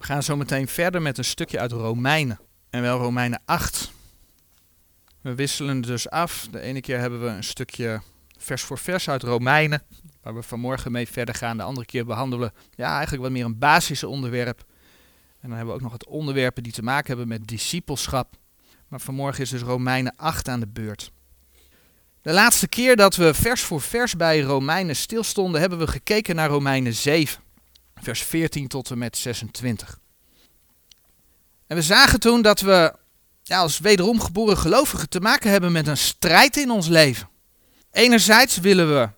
[0.00, 2.40] We gaan zo meteen verder met een stukje uit Romeinen.
[2.70, 3.92] En wel Romeinen 8.
[5.20, 6.48] We wisselen dus af.
[6.50, 8.00] De ene keer hebben we een stukje
[8.38, 9.82] vers voor vers uit Romeinen,
[10.22, 11.56] waar we vanmorgen mee verder gaan.
[11.56, 14.64] De andere keer behandelen we ja, eigenlijk wat meer een basisonderwerp.
[15.40, 18.36] En dan hebben we ook nog het onderwerpen die te maken hebben met discipelschap.
[18.88, 21.12] Maar vanmorgen is dus Romeinen 8 aan de beurt.
[22.22, 26.48] De laatste keer dat we vers voor vers bij Romeinen stilstonden, hebben we gekeken naar
[26.48, 27.42] Romeinen 7,
[28.02, 29.98] vers 14 tot en met 26.
[31.66, 32.94] En we zagen toen dat we
[33.42, 37.28] ja, als wederom geboren gelovigen te maken hebben met een strijd in ons leven.
[37.90, 39.08] Enerzijds willen we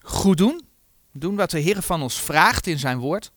[0.00, 0.62] goed doen,
[1.12, 3.32] doen wat de Heer van ons vraagt in zijn woord.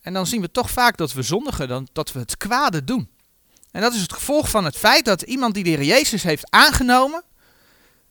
[0.00, 3.10] En dan zien we toch vaak dat we zondigen, dan, dat we het kwade doen.
[3.70, 6.50] En dat is het gevolg van het feit dat iemand die de Heer Jezus heeft
[6.50, 7.24] aangenomen,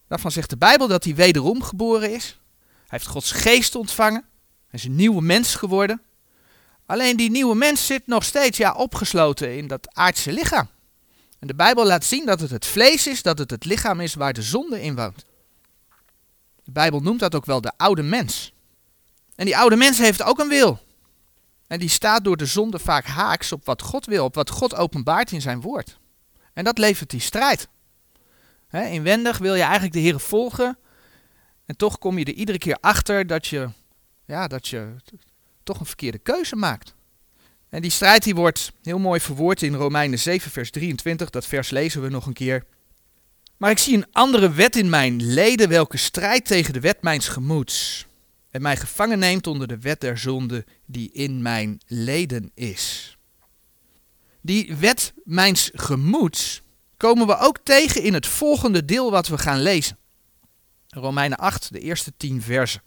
[0.07, 2.39] daarvan zegt de Bijbel dat hij wederom geboren is.
[2.59, 4.28] Hij heeft Gods geest ontvangen,
[4.69, 6.01] hij is een nieuwe mens geworden.
[6.85, 10.69] Alleen die nieuwe mens zit nog steeds ja, opgesloten in dat aardse lichaam.
[11.39, 14.13] En de Bijbel laat zien dat het het vlees is, dat het het lichaam is
[14.13, 15.25] waar de zonde in woont.
[16.63, 18.53] De Bijbel noemt dat ook wel de oude mens.
[19.35, 20.79] En die oude mens heeft ook een wil.
[21.67, 24.75] En die staat door de zonde vaak haaks op wat God wil, op wat God
[24.75, 25.99] openbaart in zijn woord.
[26.53, 27.67] En dat levert die strijd.
[28.71, 30.77] Inwendig wil je eigenlijk de Heer volgen.
[31.65, 33.69] En toch kom je er iedere keer achter dat je,
[34.29, 34.95] ja, dat je
[35.63, 36.95] toch een verkeerde keuze maakt.
[37.69, 41.29] En die strijd die wordt heel mooi verwoord in Romeinen 7, vers 23.
[41.29, 42.65] Dat vers lezen we nog een keer.
[43.57, 47.27] Maar ik zie een andere wet in mijn leden, welke strijd tegen de wet mijns
[47.27, 48.07] gemoeds.
[48.51, 53.17] En mij gevangen neemt onder de wet der zonde die in mijn leden is.
[54.41, 56.61] Die wet mijns gemoeds
[56.97, 59.97] komen we ook tegen in het volgende deel wat we gaan lezen.
[60.87, 62.81] Romeinen 8, de eerste 10 versen.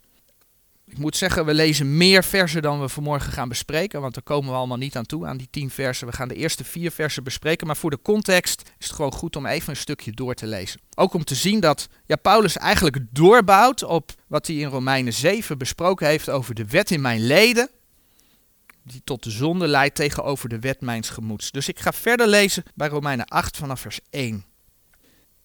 [0.92, 4.50] Ik moet zeggen, we lezen meer versen dan we vanmorgen gaan bespreken, want daar komen
[4.50, 6.06] we allemaal niet aan toe, aan die tien versen.
[6.06, 9.36] We gaan de eerste vier versen bespreken, maar voor de context is het gewoon goed
[9.36, 10.80] om even een stukje door te lezen.
[10.94, 15.58] Ook om te zien dat ja, Paulus eigenlijk doorbouwt op wat hij in Romeinen 7
[15.58, 17.70] besproken heeft over de wet in mijn leden,
[18.82, 21.50] die tot de zonde leidt tegenover de wet mijns gemoeds.
[21.50, 24.44] Dus ik ga verder lezen bij Romeinen 8 vanaf vers 1.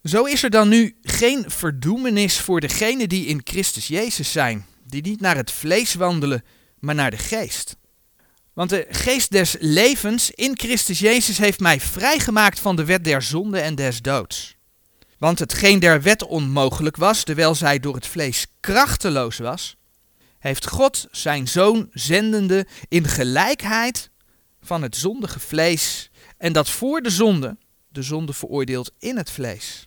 [0.03, 5.01] Zo is er dan nu geen verdoemenis voor degenen die in Christus Jezus zijn die
[5.01, 6.43] niet naar het vlees wandelen,
[6.79, 7.77] maar naar de geest.
[8.53, 13.21] Want de geest des levens in Christus Jezus heeft mij vrijgemaakt van de wet der
[13.21, 14.55] zonde en des doods.
[15.17, 19.77] Want hetgeen der wet onmogelijk was, terwijl zij door het vlees krachteloos was,
[20.39, 24.09] heeft God zijn zoon zendende in gelijkheid
[24.61, 29.86] van het zondige vlees en dat voor de zonde, de zonde veroordeeld in het vlees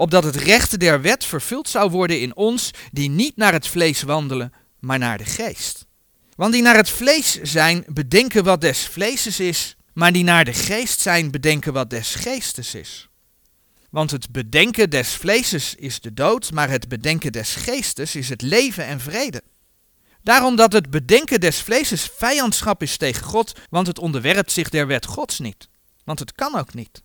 [0.00, 4.02] opdat het rechte der wet vervuld zou worden in ons, die niet naar het vlees
[4.02, 5.86] wandelen, maar naar de geest.
[6.36, 10.52] Want die naar het vlees zijn, bedenken wat des vleeses is, maar die naar de
[10.52, 13.08] geest zijn, bedenken wat des geestes is.
[13.90, 18.42] Want het bedenken des vleeses is de dood, maar het bedenken des geestes is het
[18.42, 19.42] leven en vrede.
[20.22, 24.86] Daarom dat het bedenken des vleeses vijandschap is tegen God, want het onderwerpt zich der
[24.86, 25.68] wet Gods niet.
[26.04, 27.02] Want het kan ook niet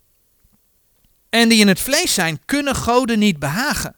[1.30, 3.96] en die in het vlees zijn, kunnen goden niet behagen.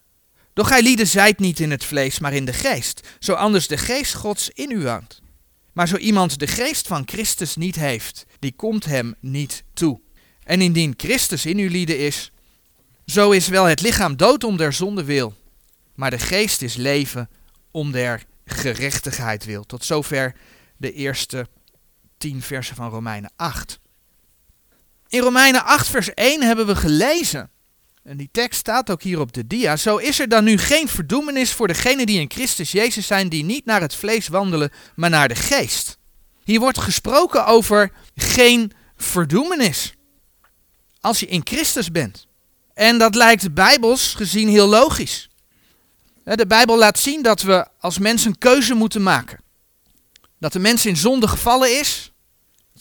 [0.54, 3.78] Doch gij lieden zijt niet in het vlees, maar in de geest, zo anders de
[3.78, 5.22] geest gods in u woont.
[5.74, 10.02] Maar zo iemand de geest van Christus niet heeft, die komt hem niet toe.
[10.44, 12.32] En indien Christus in uw lieden is,
[13.06, 15.34] zo is wel het lichaam dood om der zonde wil,
[15.96, 17.30] maar de geest is leven
[17.72, 19.64] om der gerechtigheid wil.
[19.64, 20.36] Tot zover
[20.78, 21.48] de eerste
[22.18, 23.80] tien versen van Romeinen 8.
[25.08, 27.50] In Romeinen 8, vers 1 hebben we gelezen.
[28.04, 29.76] En die tekst staat ook hier op de dia.
[29.76, 33.44] Zo is er dan nu geen verdoemenis voor degenen die in Christus Jezus zijn, die
[33.44, 35.98] niet naar het vlees wandelen, maar naar de geest.
[36.44, 39.94] Hier wordt gesproken over geen verdoemenis.
[41.00, 42.28] Als je in Christus bent.
[42.74, 45.30] En dat lijkt bijbels gezien heel logisch.
[46.24, 49.40] De Bijbel laat zien dat we als mensen een keuze moeten maken.
[50.40, 52.12] Dat de mens in zonde gevallen is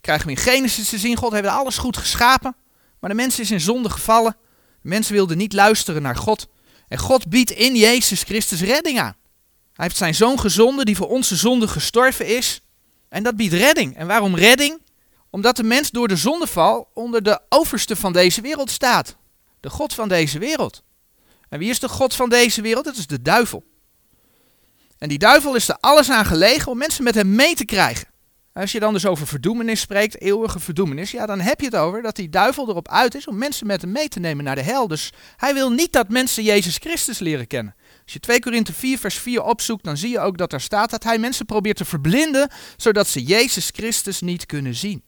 [0.06, 2.56] krijgen we in Genesis te zien, God heeft alles goed geschapen,
[3.00, 4.36] maar de mens is in zonde gevallen.
[4.82, 6.48] De mensen wilden niet luisteren naar God.
[6.88, 9.16] En God biedt in Jezus Christus redding aan.
[9.72, 12.60] Hij heeft zijn zoon gezonden die voor onze zonde gestorven is.
[13.08, 13.96] En dat biedt redding.
[13.96, 14.82] En waarom redding?
[15.30, 19.16] Omdat de mens door de zondeval onder de overste van deze wereld staat.
[19.60, 20.82] De God van deze wereld.
[21.48, 22.84] En wie is de God van deze wereld?
[22.84, 23.64] Dat is de duivel.
[24.98, 28.14] En die duivel is er alles aan gelegen om mensen met hem mee te krijgen.
[28.56, 32.02] Als je dan dus over verdoemenis spreekt, eeuwige verdoemenis, ja, dan heb je het over
[32.02, 34.62] dat die duivel erop uit is om mensen met hem mee te nemen naar de
[34.62, 34.88] hel.
[34.88, 37.74] Dus hij wil niet dat mensen Jezus Christus leren kennen.
[38.04, 40.90] Als je 2 Korinthe 4 vers 4 opzoekt, dan zie je ook dat er staat
[40.90, 45.02] dat hij mensen probeert te verblinden, zodat ze Jezus Christus niet kunnen zien.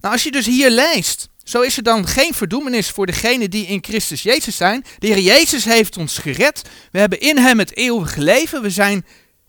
[0.00, 3.66] Nou, als je dus hier leest, zo is er dan geen verdoemenis voor degenen die
[3.66, 4.84] in Christus Jezus zijn.
[4.98, 6.62] De Heer Jezus heeft ons gered.
[6.90, 8.62] We hebben in Hem het eeuwige leven.
[8.62, 9.06] We zijn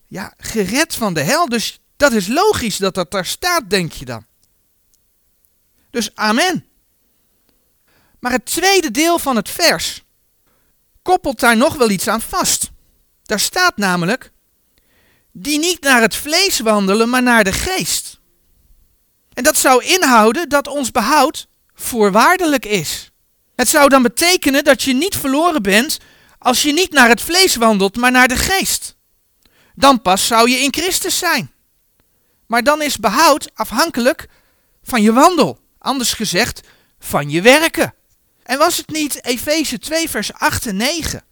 [0.07, 1.49] ja, gered van de hel.
[1.49, 4.25] Dus dat is logisch dat dat daar staat, denk je dan.
[5.89, 6.65] Dus amen.
[8.19, 10.03] Maar het tweede deel van het vers
[11.01, 12.71] koppelt daar nog wel iets aan vast.
[13.23, 14.31] Daar staat namelijk,
[15.31, 18.19] die niet naar het vlees wandelen, maar naar de geest.
[19.33, 23.11] En dat zou inhouden dat ons behoud voorwaardelijk is.
[23.55, 25.97] Het zou dan betekenen dat je niet verloren bent
[26.37, 28.95] als je niet naar het vlees wandelt, maar naar de geest.
[29.75, 31.51] Dan pas zou je in Christus zijn.
[32.47, 34.27] Maar dan is behoud afhankelijk
[34.83, 35.59] van je wandel.
[35.77, 36.61] Anders gezegd,
[36.99, 37.93] van je werken.
[38.43, 41.23] En was het niet Efeze 2, vers 8 en 9?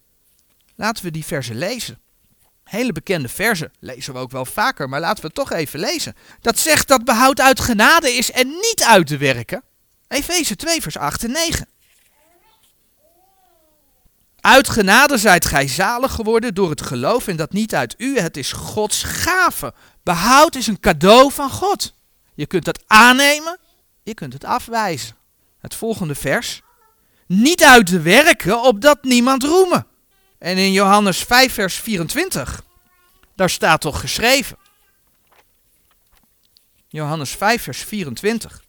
[0.75, 2.01] Laten we die versen lezen.
[2.63, 6.15] Hele bekende versen, lezen we ook wel vaker, maar laten we het toch even lezen.
[6.42, 9.63] Dat zegt dat behoud uit genade is en niet uit de werken.
[10.07, 11.68] Efeze 2, vers 8 en 9.
[14.39, 18.38] Uit genade zijt gij zalig geworden door het geloof en dat niet uit u, het
[18.38, 19.74] is Gods gave.
[20.03, 21.94] Behoud is een cadeau van God.
[22.33, 23.59] Je kunt het aannemen,
[24.03, 25.15] je kunt het afwijzen.
[25.59, 26.61] Het volgende vers.
[27.27, 29.88] Niet uit de werken, opdat niemand roemen.
[30.39, 32.63] En in Johannes 5, vers 24,
[33.35, 34.57] daar staat toch geschreven.
[36.88, 38.61] Johannes 5, vers 24.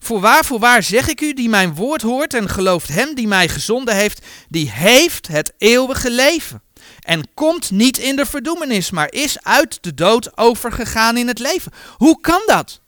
[0.00, 3.96] Voorwaar, voorwaar zeg ik u, die mijn woord hoort en gelooft hem die mij gezonden
[3.96, 6.62] heeft, die heeft het eeuwige leven.
[7.00, 11.72] En komt niet in de verdoemenis, maar is uit de dood overgegaan in het leven.
[11.96, 12.80] Hoe kan dat?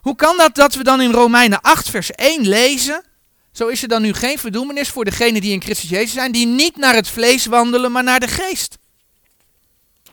[0.00, 3.04] Hoe kan dat dat we dan in Romeinen 8, vers 1 lezen?
[3.52, 6.46] Zo is er dan nu geen verdoemenis voor degenen die in Christus Jezus zijn, die
[6.46, 8.78] niet naar het vlees wandelen, maar naar de geest.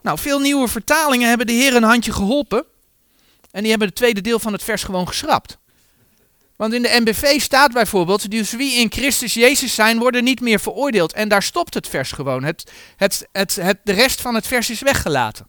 [0.01, 2.65] Nou, veel nieuwe vertalingen hebben de Heer een handje geholpen.
[3.51, 5.57] En die hebben het tweede deel van het vers gewoon geschrapt.
[6.55, 10.59] Want in de MBV staat bijvoorbeeld, dus wie in Christus Jezus zijn, worden niet meer
[10.59, 11.13] veroordeeld.
[11.13, 12.43] En daar stopt het vers gewoon.
[12.43, 15.47] Het, het, het, de rest van het vers is weggelaten.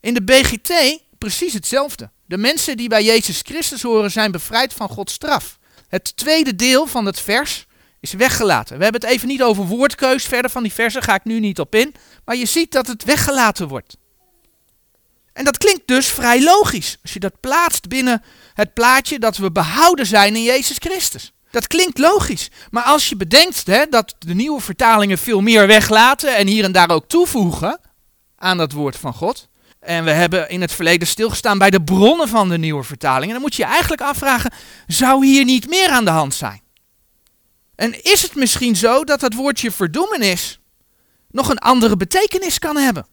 [0.00, 0.72] In de BGT
[1.18, 2.10] precies hetzelfde.
[2.26, 5.58] De mensen die bij Jezus Christus horen zijn bevrijd van Gods straf.
[5.88, 7.66] Het tweede deel van het vers
[8.00, 8.76] is weggelaten.
[8.76, 11.60] We hebben het even niet over woordkeus, verder van die versen ga ik nu niet
[11.60, 11.94] op in.
[12.24, 13.96] Maar je ziet dat het weggelaten wordt.
[15.32, 16.98] En dat klinkt dus vrij logisch.
[17.02, 18.22] Als je dat plaatst binnen
[18.54, 21.32] het plaatje dat we behouden zijn in Jezus Christus.
[21.50, 22.50] Dat klinkt logisch.
[22.70, 26.72] Maar als je bedenkt hè, dat de nieuwe vertalingen veel meer weglaten en hier en
[26.72, 27.80] daar ook toevoegen
[28.36, 29.48] aan dat woord van God.
[29.80, 33.32] En we hebben in het verleden stilgestaan bij de bronnen van de nieuwe vertalingen.
[33.32, 34.52] Dan moet je je eigenlijk afvragen,
[34.86, 36.62] zou hier niet meer aan de hand zijn?
[37.74, 40.60] En is het misschien zo dat het woordje verdoemenis
[41.30, 43.06] nog een andere betekenis kan hebben?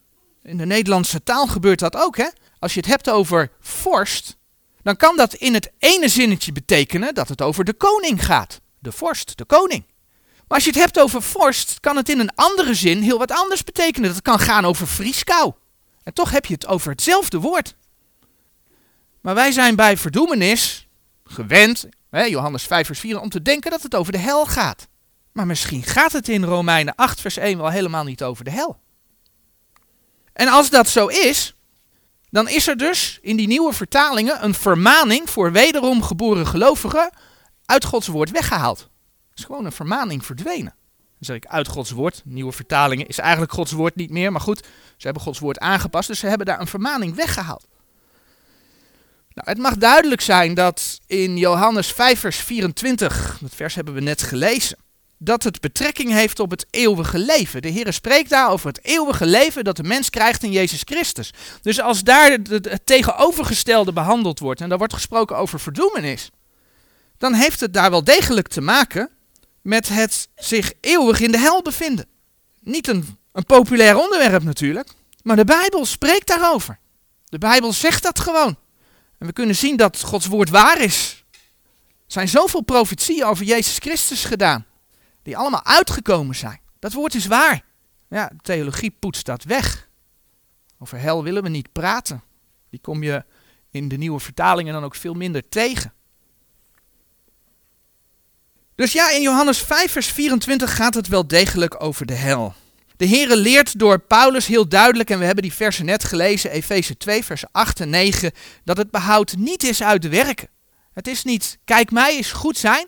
[0.47, 2.27] In de Nederlandse taal gebeurt dat ook, hè?
[2.59, 4.38] Als je het hebt over vorst,
[4.81, 8.61] dan kan dat in het ene zinnetje betekenen dat het over de koning gaat.
[8.79, 9.85] De vorst, de koning.
[10.35, 13.31] Maar als je het hebt over vorst, kan het in een andere zin heel wat
[13.31, 14.13] anders betekenen.
[14.13, 15.53] Dat kan gaan over vrieskou.
[16.03, 17.75] En toch heb je het over hetzelfde woord.
[19.21, 20.88] Maar wij zijn bij verdoemenis
[21.23, 24.88] gewend, hè, Johannes 5 vers 4, om te denken dat het over de hel gaat.
[25.31, 28.85] Maar misschien gaat het in Romeinen 8 vers 1 wel helemaal niet over de hel.
[30.37, 31.55] En als dat zo is,
[32.29, 37.09] dan is er dus in die nieuwe vertalingen een vermaning voor wederom geboren gelovigen
[37.65, 38.79] uit Gods woord weggehaald.
[39.29, 40.75] Het is gewoon een vermaning verdwenen.
[40.95, 44.41] Dan zeg ik uit Gods woord, nieuwe vertalingen is eigenlijk Gods woord niet meer, maar
[44.41, 44.65] goed,
[44.97, 47.67] ze hebben Gods woord aangepast, dus ze hebben daar een vermaning weggehaald.
[49.33, 54.01] Nou, het mag duidelijk zijn dat in Johannes 5 vers 24, dat vers hebben we
[54.01, 54.77] net gelezen,
[55.18, 57.62] dat het betrekking heeft op het eeuwige leven.
[57.62, 61.33] De Heer spreekt daar over het eeuwige leven dat de mens krijgt in Jezus Christus.
[61.62, 66.30] Dus als daar het tegenovergestelde behandeld wordt en daar wordt gesproken over verdoemenis,
[67.18, 69.09] dan heeft het daar wel degelijk te maken
[69.62, 72.06] met het zich eeuwig in de hel bevinden.
[72.59, 74.90] Niet een, een populair onderwerp natuurlijk,
[75.24, 76.80] maar de Bijbel spreekt daarover.
[77.30, 78.57] De Bijbel zegt dat gewoon.
[79.18, 81.24] En we kunnen zien dat Gods woord waar is.
[81.31, 84.67] Er zijn zoveel profetieën over Jezus Christus gedaan
[85.27, 86.59] die allemaal uitgekomen zijn.
[86.79, 87.63] Dat woord is waar.
[88.09, 89.89] Ja, theologie poetst dat weg.
[90.79, 92.23] Over hel willen we niet praten.
[92.69, 93.25] Die kom je
[93.71, 95.93] in de nieuwe vertalingen dan ook veel minder tegen.
[98.75, 102.53] Dus ja, in Johannes 5, vers 24 gaat het wel degelijk over de hel.
[102.97, 106.97] De Heere leert door Paulus heel duidelijk, en we hebben die versen net gelezen, Efeze
[106.97, 108.31] 2, vers 8 en 9,
[108.63, 110.49] dat het behoud niet is uit de werken.
[110.93, 112.87] Het is niet, kijk mij is goed zijn,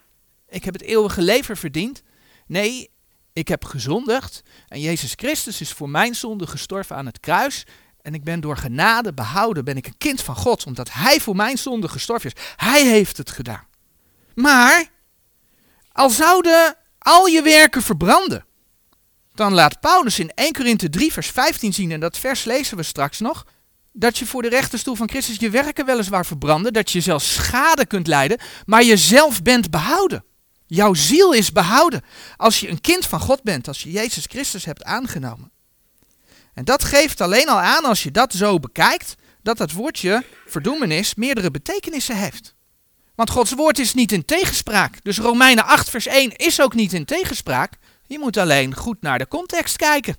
[0.50, 2.04] ik heb het eeuwige leven verdiend.
[2.50, 2.90] Nee,
[3.34, 7.66] Ik heb gezondigd en Jezus Christus is voor mijn zonde gestorven aan het kruis.
[8.02, 11.36] En ik ben door genade behouden, ben ik een kind van God, omdat Hij voor
[11.36, 12.42] mijn zonde gestorven is.
[12.56, 13.68] Hij heeft het gedaan.
[14.36, 14.90] Maar,
[15.92, 18.46] al zouden al je werken verbranden,
[19.34, 22.84] dan laat Paulus in 1 Korinthe 3 vers 15 zien, en dat vers lezen we
[22.84, 23.46] straks nog,
[23.92, 27.86] dat je voor de rechterstoel van Christus je werken weliswaar verbranden, dat je zelfs schade
[27.86, 30.24] kunt lijden, maar jezelf bent behouden.
[30.72, 32.02] Jouw ziel is behouden
[32.38, 35.52] als je een kind van God bent, als je Jezus Christus hebt aangenomen.
[36.54, 41.16] En dat geeft alleen al aan, als je dat zo bekijkt, dat het woordje verdoemenis
[41.16, 42.56] meerdere betekenissen heeft.
[43.16, 45.04] Want Gods woord is niet in tegenspraak.
[45.04, 47.74] Dus Romeinen 8, vers 1 is ook niet in tegenspraak.
[48.08, 50.18] Je moet alleen goed naar de context kijken.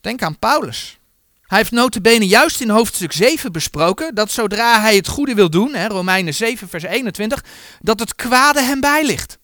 [0.00, 0.98] Denk aan Paulus.
[1.42, 5.74] Hij heeft notabene juist in hoofdstuk 7 besproken dat zodra hij het goede wil doen,
[5.74, 7.44] hè, Romeinen 7 vers 21,
[7.80, 9.38] dat het kwade hem bijligt.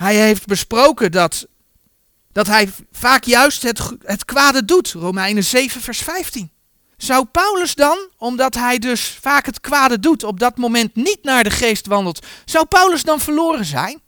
[0.00, 1.46] Hij heeft besproken dat,
[2.32, 6.50] dat hij vaak juist het, het kwade doet, Romeinen 7 vers 15.
[6.96, 11.44] Zou Paulus dan, omdat hij dus vaak het kwade doet, op dat moment niet naar
[11.44, 14.00] de geest wandelt, zou Paulus dan verloren zijn?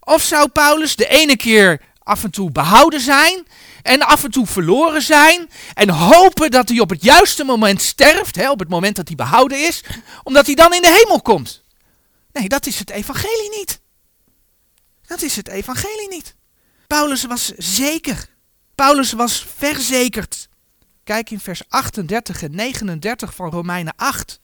[0.00, 3.46] Of zou Paulus de ene keer af en toe behouden zijn
[3.82, 8.36] en af en toe verloren zijn en hopen dat hij op het juiste moment sterft,
[8.36, 9.84] hè, op het moment dat hij behouden is,
[10.22, 11.64] omdat hij dan in de hemel komt.
[12.32, 13.80] Nee, dat is het evangelie niet.
[15.08, 16.34] Dat is het evangelie niet.
[16.86, 18.28] Paulus was zeker.
[18.74, 20.48] Paulus was verzekerd.
[21.04, 24.40] Kijk in vers 38 en 39 van Romeinen 8.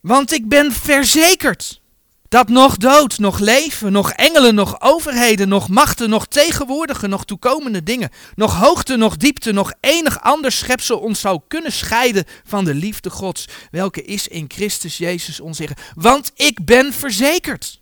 [0.00, 1.80] Want ik ben verzekerd
[2.28, 7.82] dat nog dood, nog leven, nog engelen, nog overheden, nog machten, nog tegenwoordige, nog toekomende
[7.82, 12.74] dingen, nog hoogte, nog diepte, nog enig ander schepsel ons zou kunnen scheiden van de
[12.74, 15.60] liefde Gods, welke is in Christus Jezus ons.
[15.94, 17.80] Want ik ben verzekerd.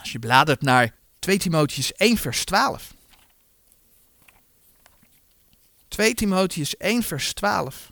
[0.00, 2.94] Als je bladert naar 2 Timotheus 1 vers 12.
[5.88, 7.90] 2 Timotheus 1 vers 12.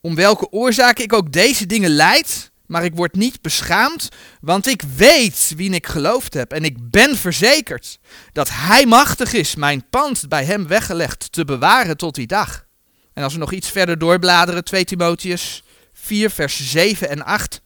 [0.00, 4.08] Om welke oorzaak ik ook deze dingen leid, maar ik word niet beschaamd,
[4.40, 7.98] want ik weet wie ik geloofd heb en ik ben verzekerd
[8.32, 12.66] dat Hij machtig is mijn pand bij Hem weggelegd te bewaren tot die dag.
[13.12, 17.62] En als we nog iets verder doorbladeren, 2 Timotheus 4 vers 7 en 8.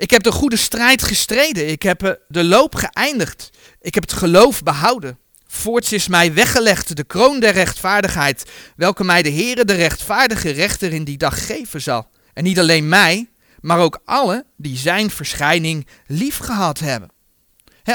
[0.00, 4.62] Ik heb de goede strijd gestreden, ik heb de loop geëindigd, ik heb het geloof
[4.62, 5.18] behouden.
[5.46, 10.92] Voorts is mij weggelegd de kroon der rechtvaardigheid, welke mij de Heere de rechtvaardige rechter
[10.92, 12.08] in die dag geven zal.
[12.34, 13.30] En niet alleen mij,
[13.60, 17.10] maar ook alle die zijn verschijning lief gehad hebben.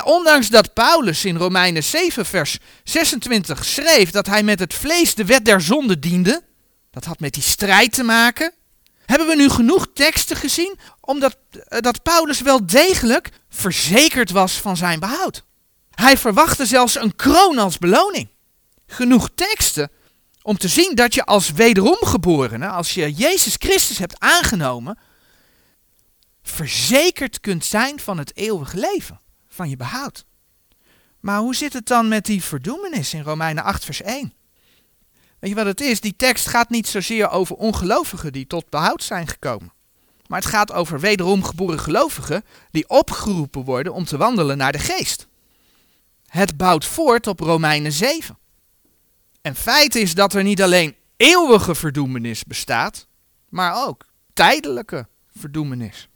[0.03, 5.25] ondanks dat Paulus in Romeinen 7 vers 26 schreef dat hij met het vlees de
[5.25, 6.43] wet der zonde diende,
[6.91, 8.53] dat had met die strijd te maken,
[9.05, 14.77] hebben we nu genoeg teksten gezien omdat eh, dat Paulus wel degelijk verzekerd was van
[14.77, 15.43] zijn behoud.
[15.91, 18.27] Hij verwachtte zelfs een kroon als beloning.
[18.87, 19.91] Genoeg teksten
[20.41, 24.97] om te zien dat je als wederomgeborene, als je Jezus Christus hebt aangenomen,
[26.43, 30.25] verzekerd kunt zijn van het eeuwige leven, van je behoud.
[31.19, 34.33] Maar hoe zit het dan met die verdoemenis in Romeinen 8, vers 1?
[35.39, 36.01] Weet je wat het is?
[36.01, 39.73] Die tekst gaat niet zozeer over ongelovigen die tot behoud zijn gekomen.
[40.27, 44.79] Maar het gaat over wederom geboren gelovigen die opgeroepen worden om te wandelen naar de
[44.79, 45.27] geest.
[46.27, 48.37] Het bouwt voort op Romeinen 7.
[49.41, 53.07] En feit is dat er niet alleen eeuwige verdoemenis bestaat,
[53.49, 56.09] maar ook tijdelijke verdoemenis.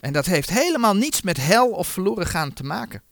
[0.00, 3.02] En dat heeft helemaal niets met hel of verloren gaan te maken.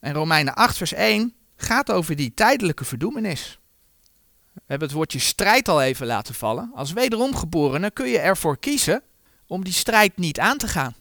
[0.00, 3.58] En Romeinen 8, vers 1 gaat over die tijdelijke verdoemenis.
[4.52, 6.70] We hebben het woordje strijd al even laten vallen.
[6.74, 9.02] Als wederomgeborene kun je ervoor kiezen
[9.50, 10.94] om die strijd niet aan te gaan.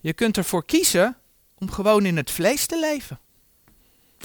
[0.00, 1.16] Je kunt ervoor kiezen
[1.54, 3.18] om gewoon in het vlees te leven.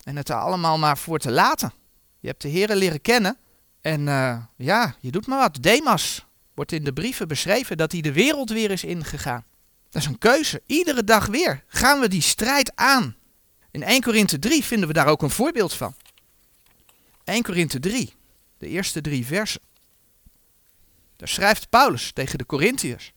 [0.04, 1.74] En het er allemaal maar voor te laten.
[2.20, 3.38] Je hebt de Heeren leren kennen.
[3.82, 5.58] En uh, ja, je doet maar wat.
[5.62, 9.46] Demas wordt in de brieven beschreven dat hij de wereld weer is ingegaan.
[9.90, 10.62] Dat is een keuze.
[10.66, 13.16] Iedere dag weer gaan we die strijd aan.
[13.72, 15.96] In 1 Korinthe 3 vinden we daar ook een voorbeeld van.
[17.24, 18.14] 1 Korinthe 3,
[18.58, 19.62] de eerste drie versen.
[21.16, 23.14] Daar schrijft Paulus tegen de Corinthiërs.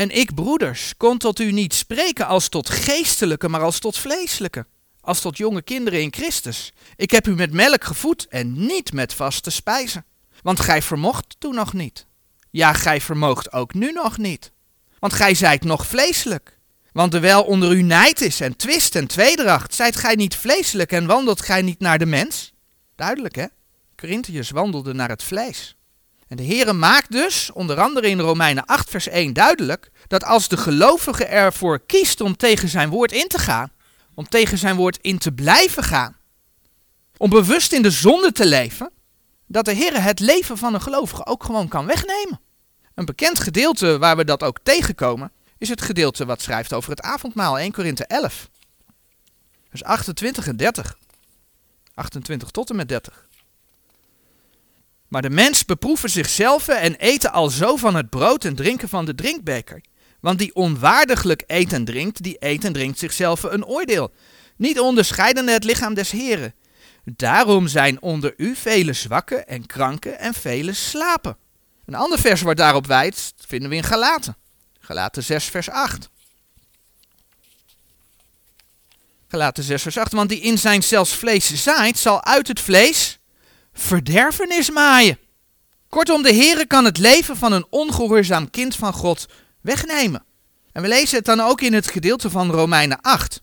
[0.00, 4.66] En ik, broeders, kon tot u niet spreken als tot geestelijke, maar als tot vleeselijke,
[5.00, 6.72] als tot jonge kinderen in Christus.
[6.96, 10.04] Ik heb u met melk gevoed en niet met vaste spijzen.
[10.42, 12.06] Want gij vermocht toen nog niet.
[12.50, 14.52] Ja, gij vermoogt ook nu nog niet.
[14.98, 16.58] Want gij zijt nog vleeselijk.
[16.92, 21.06] Want terwijl onder u nijd is en twist en tweedracht, zijt gij niet vleeselijk en
[21.06, 22.52] wandelt gij niet naar de mens?
[22.96, 23.46] Duidelijk hè?
[23.96, 25.76] Corinthiërs wandelden naar het vlees.
[26.30, 30.48] En de Heere maakt dus, onder andere in Romeinen 8 vers 1 duidelijk, dat als
[30.48, 33.72] de gelovige ervoor kiest om tegen zijn woord in te gaan,
[34.14, 36.16] om tegen zijn woord in te blijven gaan,
[37.16, 38.90] om bewust in de zonde te leven,
[39.46, 42.40] dat de Heer het leven van een gelovige ook gewoon kan wegnemen.
[42.94, 47.00] Een bekend gedeelte waar we dat ook tegenkomen, is het gedeelte wat schrijft over het
[47.00, 48.50] avondmaal, 1 Korinthe 11.
[49.70, 50.98] Dus 28 en 30.
[51.94, 53.28] 28 tot en met 30.
[55.10, 59.04] Maar de mens beproeven zichzelf en eten al zo van het brood en drinken van
[59.04, 59.80] de drinkbeker.
[60.20, 64.12] Want die onwaardiglijk eet en drinkt, die eet en drinkt zichzelf een oordeel.
[64.56, 66.54] Niet onderscheidende het lichaam des Heren.
[67.04, 71.36] Daarom zijn onder u vele zwakken en kranken en vele slapen.
[71.86, 74.36] Een ander vers waar daarop wijst, vinden we in Galaten.
[74.80, 76.08] Galaten 6 vers 8.
[79.28, 80.12] Galaten 6 vers 8.
[80.12, 83.19] Want die in zijn zelfs vlees zaait, zal uit het vlees
[83.72, 85.18] verderfenis maaien.
[85.88, 89.26] Kortom, de Heere kan het leven van een ongehoorzaam kind van God
[89.60, 90.24] wegnemen.
[90.72, 93.42] En we lezen het dan ook in het gedeelte van Romeinen 8.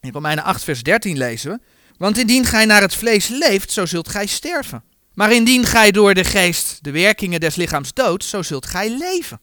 [0.00, 1.60] In Romeinen 8 vers 13 lezen we.
[1.98, 4.84] Want indien gij naar het vlees leeft, zo zult gij sterven.
[5.14, 9.40] Maar indien gij door de geest de werkingen des lichaams doodt, zo zult gij leven.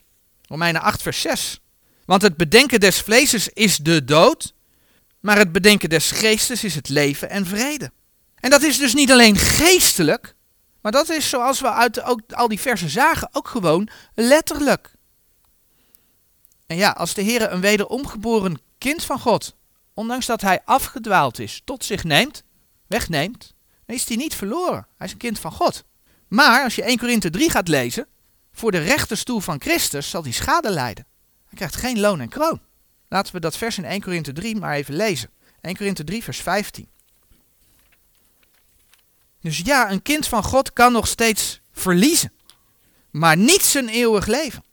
[0.47, 1.59] Romeinen 8 vers 6.
[2.05, 4.53] Want het bedenken des vleeses is de dood,
[5.19, 7.91] maar het bedenken des geestes is het leven en vrede.
[8.43, 10.35] En dat is dus niet alleen geestelijk,
[10.81, 14.91] maar dat is zoals we uit ook al die versen zagen, ook gewoon letterlijk.
[16.65, 19.55] En ja, als de Heer een wederomgeboren kind van God,
[19.93, 22.43] ondanks dat hij afgedwaald is, tot zich neemt,
[22.87, 23.53] wegneemt,
[23.85, 24.87] dan is hij niet verloren.
[24.97, 25.83] Hij is een kind van God.
[26.27, 28.07] Maar als je 1 Korinthe 3 gaat lezen,
[28.51, 31.05] voor de rechterstoel van Christus zal hij schade lijden.
[31.45, 32.61] Hij krijgt geen loon en kroon.
[33.09, 35.29] Laten we dat vers in 1 Korinthe 3 maar even lezen.
[35.61, 36.91] 1 Korinthe 3 vers 15.
[39.43, 42.31] Dus ja, een kind van God kan nog steeds verliezen,
[43.11, 44.63] maar niet zijn eeuwig leven.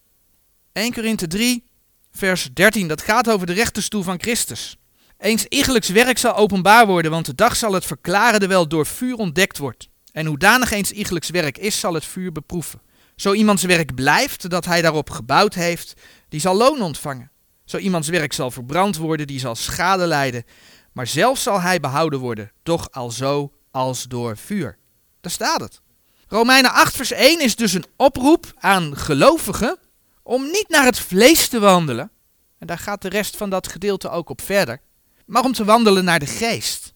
[0.72, 1.64] 1 Korinthe 3
[2.12, 4.76] vers 13, dat gaat over de rechterstoel van Christus.
[5.18, 9.14] Eens iegelijks werk zal openbaar worden, want de dag zal het verklaren terwijl door vuur
[9.14, 9.88] ontdekt wordt.
[10.12, 12.80] En hoedanig eens iegelijks werk is, zal het vuur beproeven.
[13.16, 15.94] Zo iemands werk blijft, dat hij daarop gebouwd heeft,
[16.28, 17.30] die zal loon ontvangen.
[17.64, 20.44] Zo iemands werk zal verbrand worden, die zal schade lijden.
[20.92, 24.78] Maar zelf zal hij behouden worden, toch al zo als door vuur.
[25.20, 25.80] Daar staat het.
[26.28, 29.78] Romeinen 8 vers 1 is dus een oproep aan gelovigen
[30.22, 32.10] om niet naar het vlees te wandelen.
[32.58, 34.80] En daar gaat de rest van dat gedeelte ook op verder.
[35.26, 36.92] Maar om te wandelen naar de geest.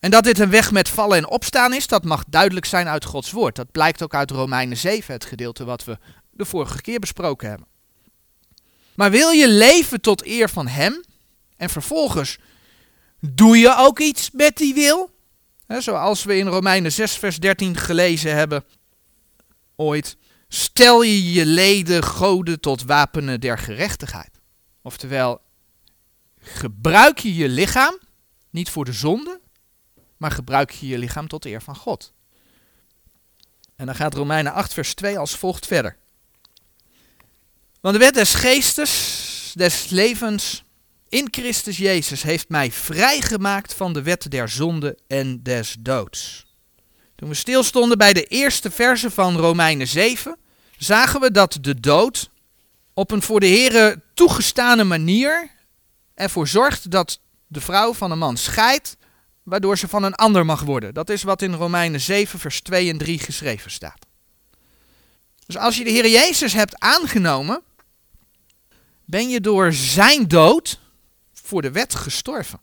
[0.00, 3.04] En dat dit een weg met vallen en opstaan is, dat mag duidelijk zijn uit
[3.04, 3.56] Gods woord.
[3.56, 5.98] Dat blijkt ook uit Romeinen 7, het gedeelte wat we
[6.30, 7.66] de vorige keer besproken hebben.
[8.94, 11.04] Maar wil je leven tot eer van Hem
[11.56, 12.38] en vervolgens
[13.20, 15.18] doe je ook iets met die wil?
[15.78, 18.64] zoals we in Romeinen 6, vers 13 gelezen hebben
[19.76, 20.16] ooit.
[20.48, 24.40] Stel je je leden goden tot wapenen der gerechtigheid.
[24.82, 25.40] Oftewel,
[26.40, 27.98] gebruik je je lichaam
[28.50, 29.40] niet voor de zonde,
[30.16, 32.12] maar gebruik je je lichaam tot eer van God.
[33.76, 35.96] En dan gaat Romeinen 8, vers 2 als volgt verder.
[37.80, 40.64] Want de wet des geestes, des levens
[41.10, 46.46] in Christus Jezus heeft mij vrijgemaakt van de wet der zonde en des doods.
[47.16, 50.36] Toen we stilstonden bij de eerste verse van Romeinen 7,
[50.78, 52.30] zagen we dat de dood
[52.94, 55.50] op een voor de Here toegestane manier
[56.14, 58.96] ervoor zorgt dat de vrouw van een man scheidt,
[59.42, 60.94] waardoor ze van een ander mag worden.
[60.94, 64.06] Dat is wat in Romeinen 7, vers 2 en 3 geschreven staat.
[65.46, 67.62] Dus als je de Heer Jezus hebt aangenomen,
[69.04, 70.79] ben je door zijn dood
[71.50, 72.60] voor de wet gestorven.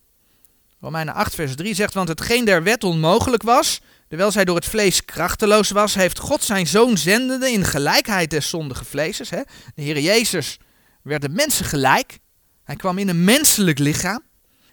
[0.80, 4.66] Romeinen 8, vers 3 zegt, want hetgeen der wet onmogelijk was, terwijl zij door het
[4.66, 9.30] vlees krachteloos was, heeft God zijn zoon zendende in gelijkheid des zondige vleeses.
[9.30, 9.42] Hè?
[9.76, 10.58] De Heer Jezus
[11.04, 12.20] werd de mensen gelijk.
[12.64, 14.24] Hij kwam in een menselijk lichaam.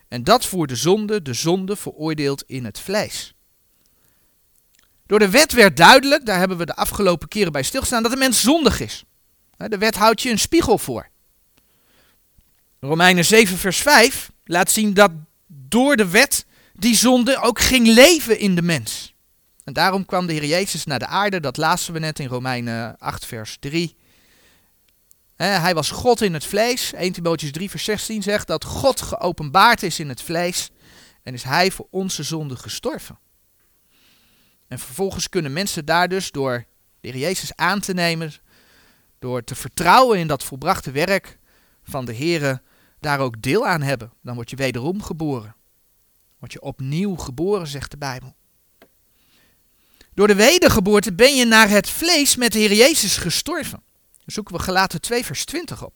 [0.09, 3.35] En dat voor de zonde, de zonde veroordeeld in het vlees.
[5.07, 8.19] Door de wet werd duidelijk, daar hebben we de afgelopen keren bij stilgestaan, dat de
[8.19, 9.05] mens zondig is.
[9.57, 11.13] De wet houdt je een spiegel voor.
[12.85, 15.11] Romeinen 7, vers 5 laat zien dat
[15.47, 19.15] door de wet die zonde ook ging leven in de mens.
[19.65, 22.99] En daarom kwam de Heer Jezus naar de aarde, dat lazen we net in Romeinen
[22.99, 23.97] 8, vers 3.
[25.37, 26.93] hij was God in het vlees.
[26.93, 30.71] 1 Timotheüs 3, vers 16 zegt dat God geopenbaard is in het vlees
[31.23, 33.19] en is hij voor onze zonde gestorven.
[34.69, 36.65] En vervolgens kunnen mensen daar dus door
[37.01, 38.33] de Heer Jezus aan te nemen,
[39.19, 41.39] door te vertrouwen in dat volbrachte werk
[41.85, 42.63] van de Heer,
[43.05, 44.13] daar ook deel aan hebben.
[44.23, 45.55] Dan word je wederom geboren.
[46.39, 48.35] Word je opnieuw geboren, zegt de Bijbel.
[50.15, 53.83] Door de wedergeboorte ben je naar het vlees met de Heer Jezus gestorven.
[54.27, 55.95] Zoeken we Galaten 2 vers 20 op.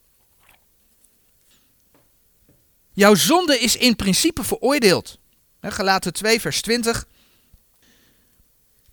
[2.92, 5.18] Jouw zonde is in principe veroordeeld.
[5.60, 7.06] Gelaten 2, vers 20.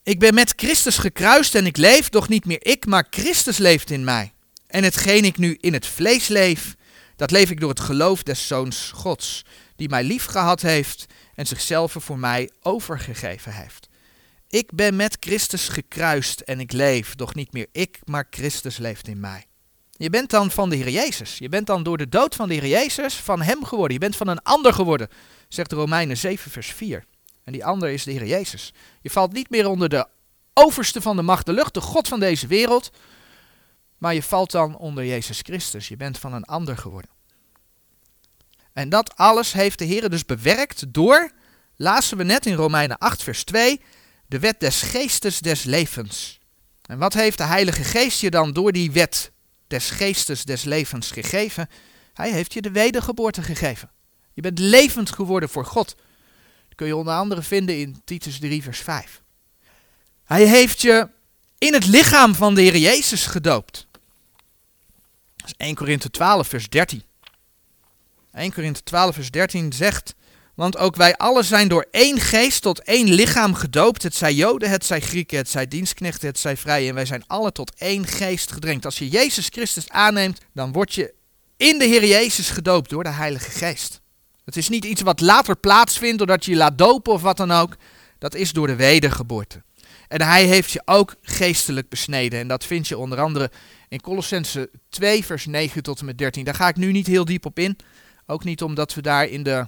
[0.03, 3.91] Ik ben met Christus gekruist en ik leef, doch niet meer ik, maar Christus leeft
[3.91, 4.33] in mij.
[4.67, 6.75] En hetgeen ik nu in het vlees leef,
[7.15, 11.45] dat leef ik door het geloof des Zoons Gods, die mij lief gehad heeft en
[11.45, 13.87] zichzelf voor mij overgegeven heeft.
[14.47, 19.07] Ik ben met Christus gekruist en ik leef, doch niet meer ik, maar Christus leeft
[19.07, 19.45] in mij.
[19.91, 21.37] Je bent dan van de Heer Jezus.
[21.37, 23.93] Je bent dan door de dood van de Heer Jezus van Hem geworden.
[23.93, 25.07] Je bent van een ander geworden,
[25.47, 27.05] zegt Romeinen 7, vers 4.
[27.43, 28.73] En die ander is de Heer Jezus.
[29.01, 30.07] Je valt niet meer onder de
[30.53, 32.89] overste van de macht, de lucht, de God van deze wereld.
[33.97, 35.87] Maar je valt dan onder Jezus Christus.
[35.87, 37.09] Je bent van een ander geworden.
[38.73, 41.31] En dat alles heeft de Heer dus bewerkt door,
[41.75, 43.81] lazen we net in Romeinen 8, vers 2,
[44.27, 46.39] de wet des geestes des levens.
[46.85, 49.31] En wat heeft de Heilige Geest je dan door die wet
[49.67, 51.69] des geestes des levens gegeven?
[52.13, 53.91] Hij heeft je de wedergeboorte gegeven.
[54.33, 55.95] Je bent levend geworden voor God.
[56.67, 59.21] Dat kun je onder andere vinden in Titus 3, vers 5.
[60.23, 61.09] Hij heeft je
[61.65, 63.87] in het lichaam van de Heer Jezus gedoopt.
[65.35, 67.03] Dat is 1 Korinthe 12, vers 13.
[68.33, 70.15] 1 Korinthe 12, vers 13 zegt,
[70.55, 74.03] want ook wij allen zijn door één geest tot één lichaam gedoopt.
[74.03, 76.89] Het zij Joden, het zij Grieken, het zij dienstknechten, het zij vrije.
[76.89, 78.85] En wij zijn alle tot één geest gedrenkt.
[78.85, 81.13] Als je Jezus Christus aanneemt, dan word je
[81.57, 84.01] in de Heer Jezus gedoopt door de Heilige Geest.
[84.45, 87.51] Het is niet iets wat later plaatsvindt doordat je je laat dopen of wat dan
[87.51, 87.75] ook.
[88.19, 89.63] Dat is door de wedergeboorte.
[90.07, 92.39] En hij heeft je ook geestelijk besneden.
[92.39, 93.51] En dat vind je onder andere
[93.87, 96.43] in Colossense 2, vers 9 tot en met 13.
[96.43, 97.77] Daar ga ik nu niet heel diep op in.
[98.25, 99.67] Ook niet omdat we daar in de,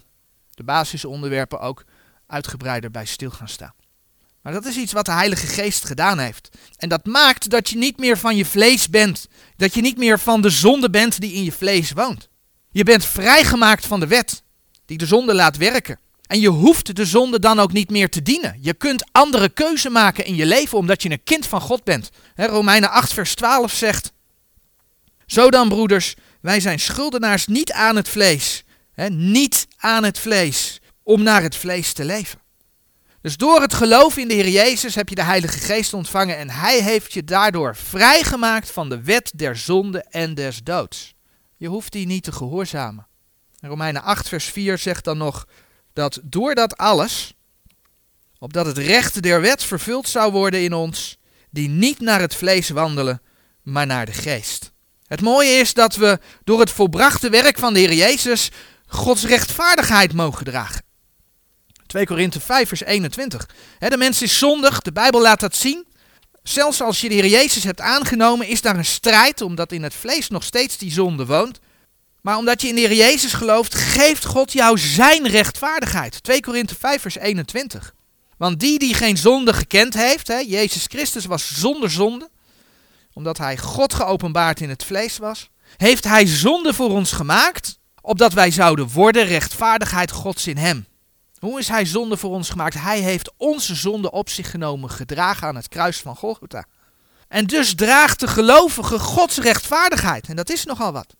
[0.49, 1.83] de basisonderwerpen ook
[2.27, 3.73] uitgebreider bij stil gaan staan.
[4.41, 6.49] Maar dat is iets wat de Heilige Geest gedaan heeft.
[6.77, 9.27] En dat maakt dat je niet meer van je vlees bent.
[9.55, 12.29] Dat je niet meer van de zonde bent die in je vlees woont.
[12.71, 14.43] Je bent vrijgemaakt van de wet
[14.85, 15.99] die de zonde laat werken.
[16.27, 18.57] En je hoeft de zonde dan ook niet meer te dienen.
[18.61, 22.09] Je kunt andere keuze maken in je leven omdat je een kind van God bent.
[22.35, 24.11] Romeinen 8, vers 12 zegt:
[25.25, 28.63] Zo dan, broeders, wij zijn schuldenaars niet aan het vlees.
[29.09, 32.39] niet aan het vlees, om naar het vlees te leven.
[33.21, 36.49] Dus door het geloof in de Heer Jezus heb je de Heilige Geest ontvangen en
[36.49, 41.13] Hij heeft je daardoor vrijgemaakt van de wet der zonde en des doods.
[41.57, 43.07] Je hoeft die niet te gehoorzamen.
[43.59, 45.45] Romeinen 8, vers 4 zegt dan nog
[45.97, 47.33] dat door dat alles,
[48.39, 51.17] opdat het recht der wet vervuld zou worden in ons,
[51.49, 53.21] die niet naar het vlees wandelen,
[53.61, 54.71] maar naar de geest.
[55.07, 58.51] Het mooie is dat we door het volbrachte werk van de Heer Jezus
[58.87, 60.81] Gods rechtvaardigheid mogen dragen.
[61.85, 63.49] 2 Korinthe 5 vers 21.
[63.79, 65.85] de mens is zondig, de Bijbel laat dat zien.
[66.43, 69.93] Zelfs als je de Heer Jezus hebt aangenomen, is daar een strijd, omdat in het
[69.93, 71.59] vlees nog steeds die zonde woont.
[72.27, 76.23] Maar omdat je in de Heer Jezus gelooft, geeft God jou zijn rechtvaardigheid.
[76.23, 77.93] 2 Korinthe 5 vers 21.
[78.37, 82.29] Want die die geen zonde gekend heeft, hè, Jezus Christus was zonder zonde,
[83.13, 88.33] omdat hij God geopenbaard in het vlees was, heeft hij zonde voor ons gemaakt, opdat
[88.33, 90.85] wij zouden worden rechtvaardigheid Gods in hem.
[91.39, 92.81] Hoe is hij zonde voor ons gemaakt?
[92.81, 96.65] Hij heeft onze zonde op zich genomen, gedragen aan het kruis van Golgotha.
[97.27, 100.27] En dus draagt de gelovige Gods rechtvaardigheid.
[100.27, 101.15] En dat is nogal wat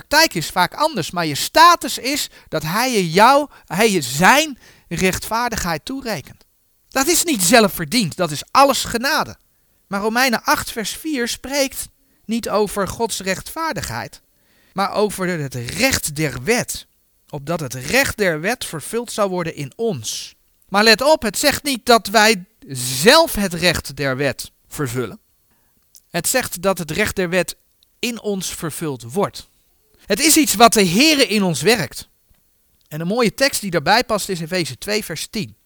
[0.00, 4.58] praktijk is vaak anders, maar je status is dat hij je jou, hij je zijn
[4.88, 6.44] rechtvaardigheid toerekent.
[6.88, 9.36] Dat is niet zelfverdiend, dat is alles genade.
[9.86, 11.88] Maar Romeinen 8 vers 4 spreekt
[12.24, 14.20] niet over Gods rechtvaardigheid,
[14.72, 16.86] maar over het recht der wet.
[17.28, 20.34] Opdat het recht der wet vervuld zou worden in ons.
[20.68, 22.44] Maar let op, het zegt niet dat wij
[23.02, 25.20] zelf het recht der wet vervullen.
[26.10, 27.56] Het zegt dat het recht der wet
[27.98, 29.52] in ons vervuld wordt.
[30.06, 32.08] Het is iets wat de Heere in ons werkt.
[32.88, 35.56] En een mooie tekst die daarbij past is Efeze 2, vers 10.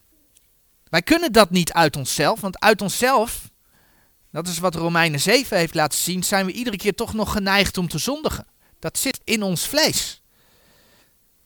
[0.88, 3.50] Wij kunnen dat niet uit onszelf, want uit onszelf,
[4.30, 7.78] dat is wat Romeinen 7 heeft laten zien, zijn we iedere keer toch nog geneigd
[7.78, 8.46] om te zondigen.
[8.78, 10.17] Dat zit in ons vlees.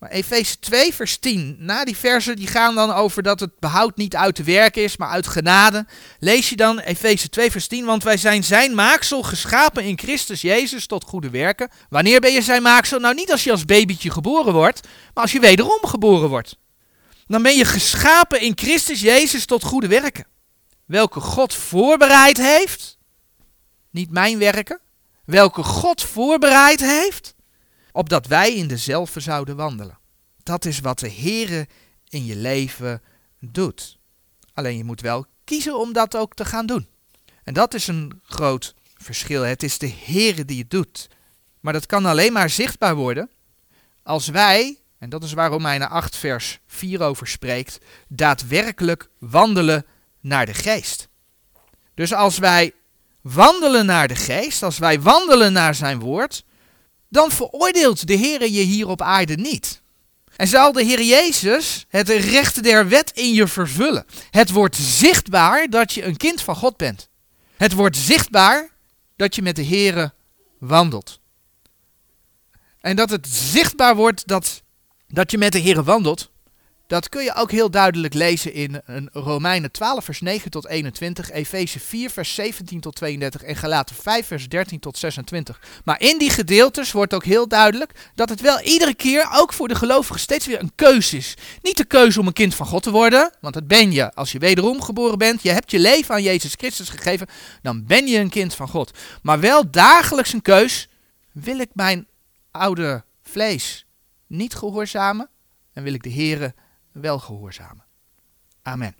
[0.02, 3.96] Maar Efeze 2, vers 10, na die versen die gaan dan over dat het behoud
[3.96, 5.86] niet uit de werk is, maar uit genade.
[6.18, 10.40] Lees je dan Efeze 2, vers 10, want wij zijn zijn maaksel geschapen in Christus
[10.40, 11.70] Jezus tot goede werken.
[11.88, 12.98] Wanneer ben je zijn maaksel?
[12.98, 14.80] Nou niet als je als babytje geboren wordt,
[15.14, 16.56] maar als je wederom geboren wordt.
[17.26, 20.26] Dan ben je geschapen in Christus Jezus tot goede werken.
[20.86, 22.98] Welke God voorbereid heeft,
[23.90, 24.80] niet mijn werken,
[25.24, 27.34] welke God voorbereid heeft
[27.92, 29.98] opdat wij in dezelfde zouden wandelen.
[30.42, 31.68] Dat is wat de Heere
[32.08, 33.02] in je leven
[33.40, 33.98] doet.
[34.54, 36.86] Alleen je moet wel kiezen om dat ook te gaan doen.
[37.44, 39.42] En dat is een groot verschil.
[39.42, 41.08] Het is de Heere die het doet.
[41.60, 43.30] Maar dat kan alleen maar zichtbaar worden
[44.02, 47.78] als wij en dat is waar Romeinen 8 vers 4 over spreekt,
[48.08, 49.86] daadwerkelijk wandelen
[50.20, 51.08] naar de geest.
[51.94, 52.72] Dus als wij
[53.20, 56.44] wandelen naar de geest, als wij wandelen naar zijn woord,
[57.12, 59.82] dan veroordeelt de Heer je hier op aarde niet.
[60.36, 64.04] En zal de Heer Jezus het recht der wet in je vervullen.
[64.30, 67.08] Het wordt zichtbaar dat je een kind van God bent.
[67.56, 68.70] Het wordt zichtbaar
[69.16, 70.14] dat je met de Heer
[70.58, 71.20] wandelt.
[72.80, 74.62] En dat het zichtbaar wordt dat,
[75.08, 76.30] dat je met de Heer wandelt,
[76.92, 78.80] dat kun je ook heel duidelijk lezen in
[79.12, 84.26] Romeinen 12, vers 9 tot 21, Efeze 4, vers 17 tot 32 en Galaten 5,
[84.26, 85.60] vers 13 tot 26.
[85.84, 89.68] Maar in die gedeeltes wordt ook heel duidelijk dat het wel iedere keer, ook voor
[89.68, 91.34] de gelovigen, steeds weer een keuze is.
[91.62, 94.32] Niet de keuze om een kind van God te worden, want dat ben je als
[94.32, 95.42] je wederom geboren bent.
[95.42, 97.26] Je hebt je leven aan Jezus Christus gegeven,
[97.62, 98.98] dan ben je een kind van God.
[99.22, 100.88] Maar wel dagelijks een keus,
[101.32, 102.06] wil ik mijn
[102.50, 103.86] oude vlees
[104.26, 105.28] niet gehoorzamen
[105.72, 106.54] en wil ik de Here
[106.92, 107.84] wel gehoorzamen.
[108.62, 108.94] Amen.